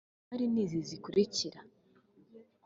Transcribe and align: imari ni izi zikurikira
imari 0.21 0.45
ni 0.53 0.59
izi 0.63 0.79
zikurikira 0.87 1.59